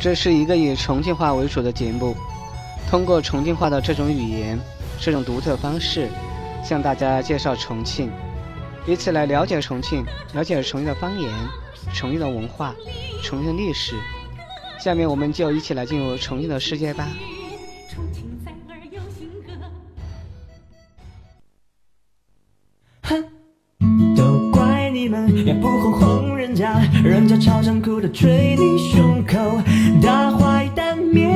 [0.00, 2.16] 这是一个以重庆话为主的节目，
[2.88, 4.58] 通过重庆话的这种语言、
[4.98, 6.08] 这种独特方式，
[6.64, 8.10] 向大家介绍重庆，
[8.86, 10.02] 以此来了解重庆，
[10.32, 11.30] 了解重庆的方言、
[11.92, 12.74] 重庆的文化、
[13.22, 13.94] 重庆的历史。
[14.78, 17.06] 下面我们就一起来进入重庆的世界吧。
[23.02, 23.22] 哼，
[24.16, 29.36] 都怪你们也不哄哄人家，人家超想哭的捶你胸口。
[30.02, 31.26] 大坏蛋咩，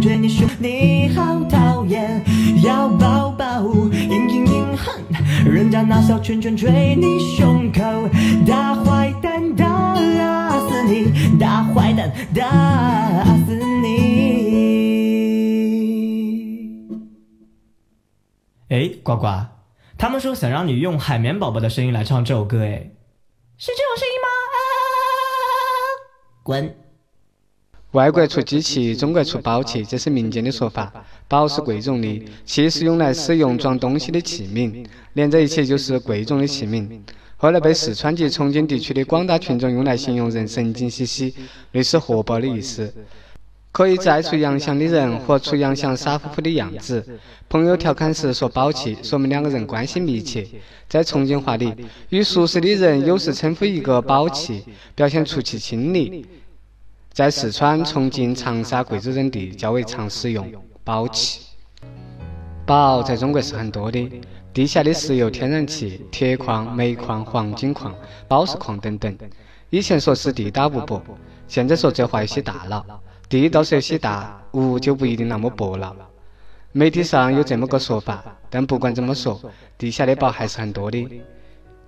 [0.00, 2.22] 捶你胸，你好讨厌，
[2.62, 5.02] 要抱抱，嘤嘤嘤哼，
[5.44, 7.80] 人家拿小拳拳捶你胸口。
[8.46, 13.90] 大坏蛋打死你，大坏蛋打死你。
[18.68, 19.26] 哎，呱呱，
[19.98, 22.90] 他们说想让你用海绵宝宝的声音来唱这首歌，哎，
[23.58, 24.28] 是这种声音吗？
[26.42, 26.74] 滚！
[27.92, 30.92] 外国出机器，中国出宝器，这是民间的说法。
[31.26, 36.88] 宝是贵重的，器是用来使用装东西的器皿，连在一起就是贵重的器皿。
[37.36, 41.34] 后来被四川及重庆地区的广大群众用来形容人神经兮兮，
[41.72, 42.94] 类似活宝的意思。
[43.72, 47.04] 可以载出洋相的人和出洋相傻乎乎的样子。
[47.48, 50.46] 朋友调侃时说宝器，说明两个人关系密切。
[50.88, 51.74] 在重庆话里，
[52.10, 54.62] 与熟识的人有时称呼一个宝器，
[54.94, 56.24] 表现出其亲昵。
[57.12, 60.50] 在四川、重庆、长沙、贵州等地较为常使用
[60.84, 61.42] “宝气”。
[62.64, 64.08] 宝在中国是很多的，
[64.54, 67.92] 地下的石油、天然气、铁矿、煤矿、黄金矿、
[68.28, 69.18] 宝石矿等等。
[69.70, 71.02] 以前说是地大物博，
[71.48, 72.84] 现在说这话有些大了。
[73.28, 75.94] 地倒是有些大，物就不一定那么薄了。
[76.70, 79.40] 媒体上有这么个说法，但不管怎么说，
[79.76, 81.08] 地下的宝还是很多的，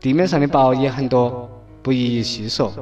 [0.01, 1.49] 地面上的宝也很多，
[1.81, 2.73] 不一一细说。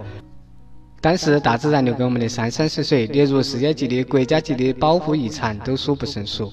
[1.01, 6.53] 但是大自然留给我们的山山水水，列入世界级的、国家级的保护遗产都数不胜数。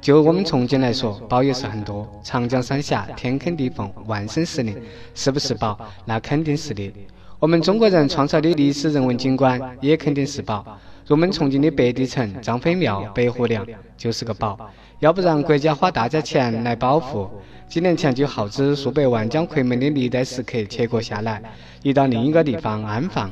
[0.00, 2.08] 就我们重庆来说，宝也是很多。
[2.22, 4.74] 长江三峡，天坑地缝，万生石林，
[5.14, 5.78] 是不是宝？
[6.06, 6.90] 那肯定是的。
[7.38, 10.64] 我们中国人创造的历史人文景观也肯定是宝。
[11.06, 14.58] 如我们重庆的白帝城、张飞庙、白虎梁就是个宝。
[15.00, 17.28] 要不然国家花大价钱来保护，
[17.68, 21.42] 几年前就耗资数百万将夔门的历代石刻切割下来，
[21.82, 23.30] 移到另一个地方安放。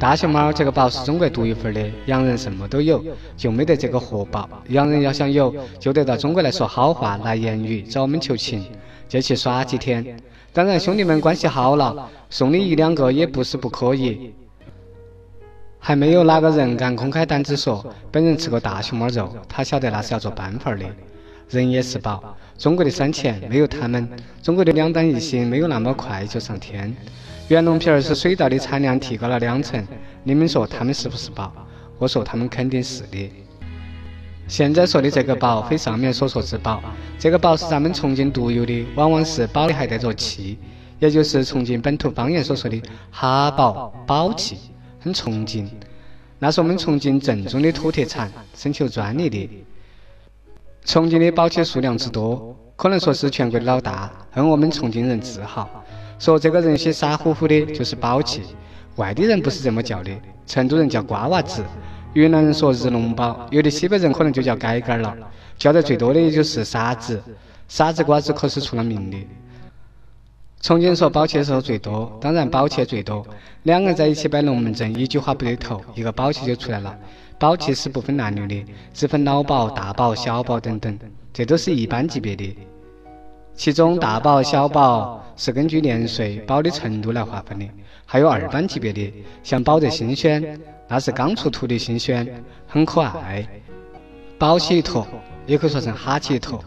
[0.00, 3.04] 大熊猫这个宝是中国独一份的，洋人什么都有，
[3.36, 4.48] 就没得这个活宝。
[4.68, 8.64] 洋人要想有，就得到中国来说好话，拿言语找我们求情，
[9.06, 10.18] 就去耍几天。
[10.54, 14.32] 当然，兄弟们关系好了，送你一两个也不是不可以。
[15.78, 20.86] 还没有哪个人敢公开胆子说本人吃过大熊猫肉，他晓得那是要做半份的。
[21.50, 24.08] 人也是宝，中国的三钱没有他们，
[24.42, 26.96] 中国的两弹一星没有那么快就上天。
[27.50, 29.84] 袁隆平儿是水稻的产量提高了两成，
[30.22, 31.52] 你们说他们是不是宝？
[31.98, 33.28] 我说他们肯定是的。
[34.46, 36.80] 现在说的这个宝，非上面所说之宝，
[37.18, 40.58] 这个宝是咱们重庆独有的，往往是宝里还带着气，
[41.00, 42.80] 也就是重庆本土方言所说的
[43.10, 44.56] 哈宝宝气，
[45.00, 45.68] 很重庆。
[46.38, 49.50] 那是我们重庆正宗的土特产，申求专利的。
[50.84, 55.68] 重庆的宝气数量之多，可能说是全国的老大，很我们重庆人自豪。
[56.20, 58.42] 说这个人些傻乎乎的，就是宝气。
[58.96, 60.10] 外地人不是这么叫的，
[60.46, 61.64] 成都人叫瓜娃子，
[62.12, 65.16] 云南人说日龙宝，有的西北人可能就叫改改了。
[65.56, 67.18] 叫得最多的也就是傻子，
[67.68, 69.16] 傻子瓜子可是出了名的。
[70.60, 73.26] 重庆说宝气的时候最多，当然宝气最多。
[73.62, 76.94] 两个人在一起摆龙门阵，一句话不对头，一个宝气就出来了。
[77.38, 80.98] 宝气是不分男女的，只分老宝、大宝、小宝等等，
[81.32, 82.54] 这都是一般级别的。
[83.60, 87.68] 其中大宝、小宝是根据年岁、宝的程度来划分的，
[88.06, 89.12] 还有二般级别的，
[89.42, 93.46] 像宝得新鲜，那是刚出土的新鲜，很可爱。
[94.38, 95.06] 宝起一坨，
[95.46, 96.58] 也可以说成哈起一坨，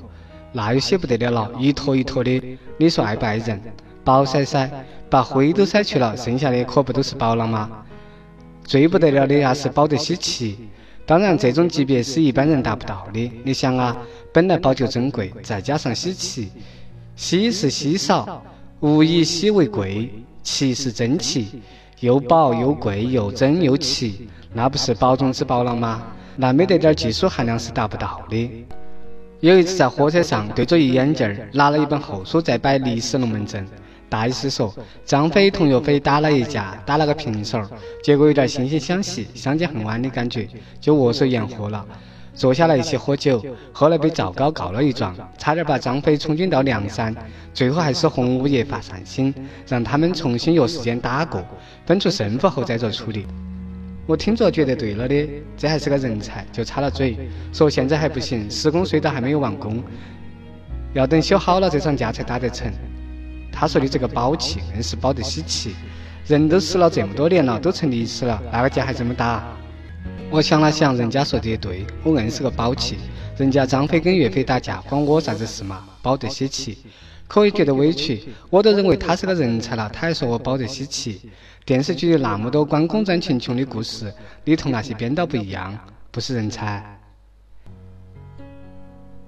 [0.52, 2.40] 那有些不得了了，一坨一坨的，
[2.78, 3.60] 你说爱不爱人？
[4.04, 4.70] 宝筛筛，
[5.10, 7.72] 把灰都筛去了，剩下的可不都是宝了吗？
[8.64, 10.70] 最不得了的那是宝得稀奇，
[11.08, 13.32] 当然这种级别是一般人达不到的。
[13.44, 13.98] 你想啊，
[14.32, 16.52] 本来宝就珍贵，再加上稀奇。
[17.16, 18.44] 稀是稀少，
[18.82, 20.10] 物以稀为贵；
[20.42, 21.62] 奇是珍奇，
[22.00, 26.04] 又宝又贵又珍又奇，那不是宝中之宝了吗？
[26.36, 28.66] 那没得点技术含量是达不到的。
[29.42, 33.68] 有一次在火车上，对着一眼镜儿，拿了一本厚书在摆历史龙门阵，
[34.10, 34.74] 大意是说
[35.06, 37.62] 张飞同岳飞打了一架，打了个平手，
[38.04, 40.48] 结果有点惺惺相惜、相见恨晚的感觉，
[40.80, 41.86] 就握手言和了。
[42.34, 47.16] 坐下来一起喝酒，后来被赵高告了一状，差点把张飞充军到梁山。
[47.54, 49.34] 最后还是洪五爷发善心，
[49.68, 51.46] 让他们重新约时间打过，
[51.86, 53.28] 分出胜负后再做处理。
[54.08, 57.16] 我听着觉得对了的，这还是个人才，就插了嘴，
[57.54, 59.84] 说现在还不行，施工隧道还没有完工，
[60.94, 62.72] 要等修好了这场架才打得成。
[63.52, 65.76] 他说的这个宝气，硬是保得稀奇，
[66.26, 69.44] 人都死了这么多年了，都成历史了，那个架还怎么打？
[70.34, 72.98] 我想了想，人家说的也对，我硬是个宝气。
[73.38, 75.88] 人家张飞跟岳飞打架，关我啥子事嘛？
[76.02, 76.80] 保得稀奇。
[77.28, 81.30] 可以觉得委屈，我都认为他是个人才了，他还说我保得稀奇。
[81.66, 84.12] 电视剧里那么多关公战秦琼的故事，
[84.44, 85.78] 你同那些编导不一样，
[86.10, 86.84] 不是人才。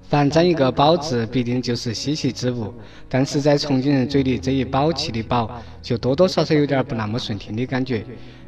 [0.10, 2.74] 凡沾一个“宝”字，必定就是稀奇之物。
[3.08, 8.04] 但是在重庆人嘴里，这一“宝气”的“宝”，就多多少少有点不那么顺听的感觉。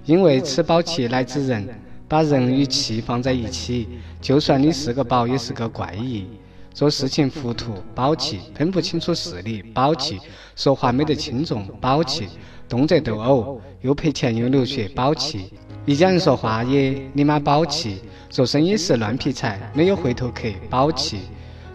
[0.06, 1.68] 因为此宝气来自人，
[2.07, 3.88] 把人与气放在一起，
[4.21, 6.25] 就算你是个宝，也是个怪异。
[6.74, 10.18] 做事情糊涂，宝气；分不清楚事理，宝气；
[10.56, 12.27] 说话没得轻重，宝气；
[12.69, 15.50] 动辄斗殴，又赔钱又流血，宝气；
[15.86, 17.98] 一家人说话也你妈宝气；
[18.30, 21.18] 做生意时乱劈柴，没有回头客，宝气；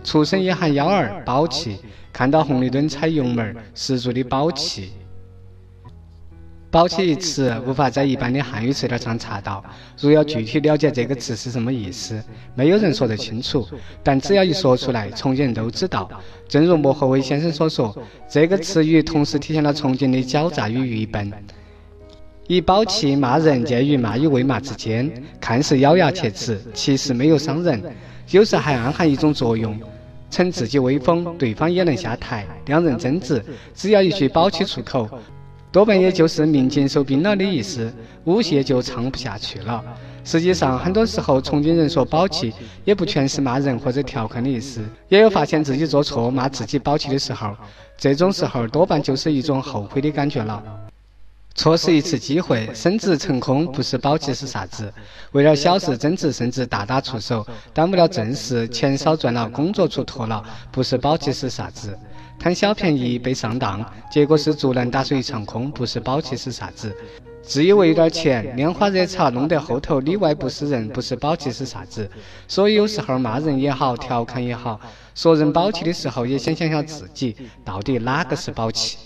[0.04, 1.76] 出生也喊幺儿，宝气；
[2.12, 4.92] 看到红绿灯踩油门，十足的宝气。
[6.72, 9.62] 宝气一词无法在一般的汉语词典上查到，
[10.00, 12.18] 如要具体了解这个词是什么意思，
[12.54, 13.68] 没有人说得清楚。
[14.02, 16.10] 但只要一说出来，重庆人都知道。
[16.48, 17.94] 正如莫和伟先生所说，
[18.26, 21.30] 这个词语同时体现了重庆的狡诈与愚笨。
[22.46, 27.82] 以宝气骂人，介于骂与未骂之间，看似咬牙切齿，其实没有伤人，
[28.30, 29.78] 有时还暗含一种作用，
[30.30, 32.46] 逞自己威风，对方也能下台。
[32.64, 33.44] 两人争执，
[33.74, 35.06] 只要一句宝气出口。
[35.72, 37.90] 多半也就是民警收兵了的意思，
[38.24, 39.82] 舞榭就唱不下去了。
[40.22, 42.52] 实际上，很多时候重庆人说宝气，
[42.84, 47.56] 也不全是骂人或者调侃的意思，也有发现自己做错骂自己宝气的时候。
[47.96, 50.62] 这种时候多半就是一种后悔的感觉了。
[51.54, 54.92] 错失一次机会，升职成功不是宝气是啥子？
[55.32, 61.98] 为了小事争执甚至大打出手，耽误了正事，钱少赚了，工作出脱了，不是宝气是啥子？
[62.38, 66.94] 贪小便宜被上当，结果是竹篮打水一场空，不是宝气是啥子？
[67.42, 72.08] 自以为有点钱，拈花惹草，弄得后头里外不是人，不是宝气是啥子？
[72.46, 74.80] 所以有时候骂人也好，调侃也好，
[75.14, 78.96] 说人宝气的时候，也先想想自己，到底哪个是宝气？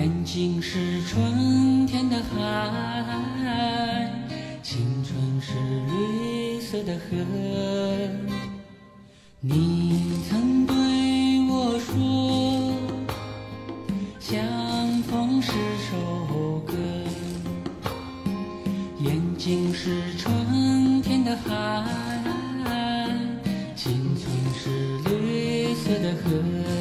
[0.00, 4.10] 眼睛是春天的海
[4.62, 5.52] 青春是
[5.90, 7.18] 绿色的河。
[9.40, 10.74] 你曾对
[11.50, 12.72] 我说
[14.18, 14.42] 相
[15.02, 15.52] 逢是
[15.90, 16.72] 首歌。
[19.00, 21.84] 眼睛是春天的海
[23.76, 26.79] 青春是绿色的河。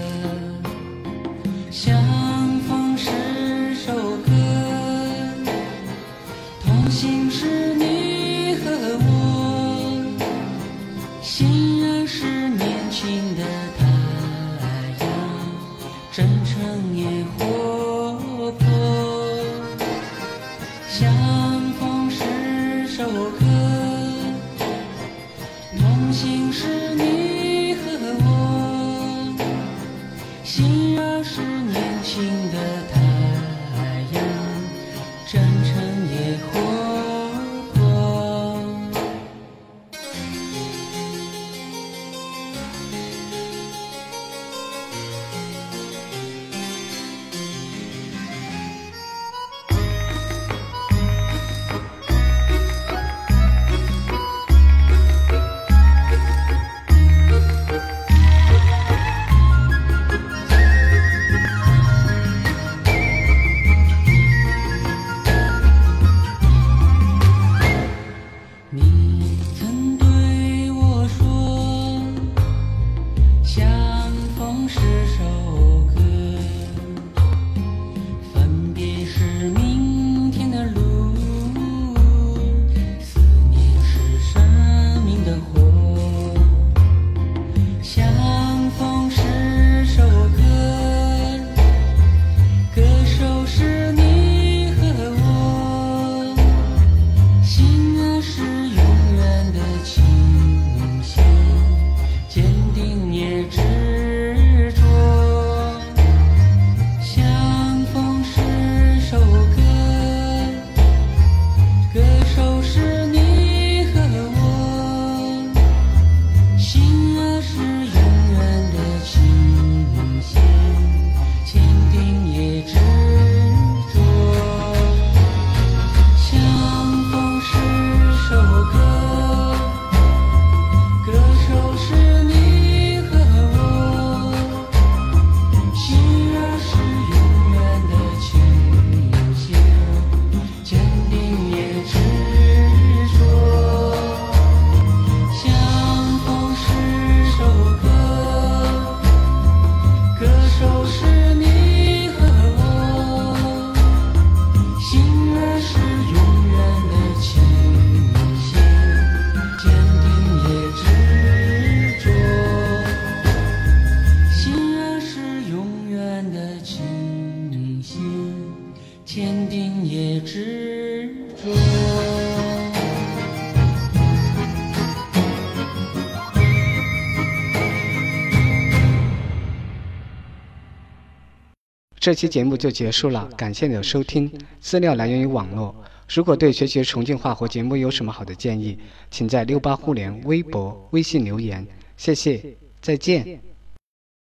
[181.99, 184.31] 这期节目就结束了，感谢你的收听。
[184.61, 185.75] 资料来源于网络。
[186.07, 188.77] 如果对学习重庆话和节目有什么好的建议，
[189.11, 191.67] 请在六八互联微博、微信留言。
[191.97, 192.41] 谢谢，
[192.81, 193.41] 再见。